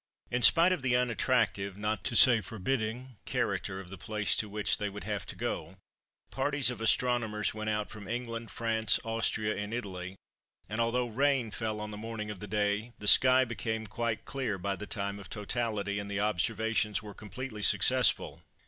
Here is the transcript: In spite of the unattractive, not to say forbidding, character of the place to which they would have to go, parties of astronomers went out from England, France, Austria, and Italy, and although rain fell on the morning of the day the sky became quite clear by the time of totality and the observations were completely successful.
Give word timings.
In 0.31 0.41
spite 0.41 0.71
of 0.71 0.81
the 0.81 0.95
unattractive, 0.95 1.77
not 1.77 2.03
to 2.05 2.15
say 2.15 2.41
forbidding, 2.41 3.17
character 3.25 3.79
of 3.79 3.91
the 3.91 3.99
place 3.99 4.35
to 4.37 4.49
which 4.49 4.79
they 4.79 4.89
would 4.89 5.03
have 5.03 5.27
to 5.27 5.35
go, 5.35 5.77
parties 6.31 6.71
of 6.71 6.81
astronomers 6.81 7.53
went 7.53 7.69
out 7.69 7.91
from 7.91 8.07
England, 8.07 8.49
France, 8.49 8.99
Austria, 9.03 9.55
and 9.55 9.71
Italy, 9.75 10.15
and 10.67 10.81
although 10.81 11.05
rain 11.07 11.51
fell 11.51 11.79
on 11.79 11.91
the 11.91 11.97
morning 11.97 12.31
of 12.31 12.39
the 12.39 12.47
day 12.47 12.93
the 12.97 13.07
sky 13.07 13.45
became 13.45 13.85
quite 13.85 14.25
clear 14.25 14.57
by 14.57 14.75
the 14.75 14.87
time 14.87 15.19
of 15.19 15.29
totality 15.29 15.99
and 15.99 16.09
the 16.09 16.19
observations 16.19 17.03
were 17.03 17.13
completely 17.13 17.61
successful. 17.61 18.41